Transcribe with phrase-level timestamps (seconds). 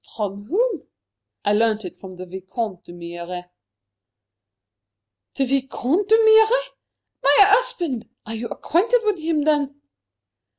[0.15, 0.87] From whom?"
[1.45, 3.47] "I learnt it from the Vicomte d'Humières."
[5.35, 6.69] "The Vicomte d'Humières!
[7.21, 8.09] My husband!
[8.25, 9.79] Are you acquainted with him, then?"